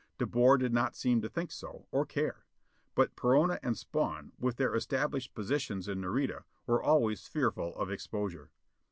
De 0.17 0.25
Boer 0.25 0.57
did 0.57 0.73
not 0.73 0.95
seem 0.95 1.21
to 1.21 1.29
think 1.29 1.51
so, 1.51 1.85
or 1.91 2.07
care. 2.07 2.43
But 2.95 3.15
Perona 3.15 3.59
and 3.61 3.77
Spawn, 3.77 4.31
with 4.39 4.55
their 4.55 4.73
established 4.73 5.35
positions 5.35 5.87
in 5.87 6.01
Nareda, 6.01 6.43
were 6.65 6.81
always 6.81 7.27
fearful 7.27 7.75
of 7.75 7.91
exposure. 7.91 8.49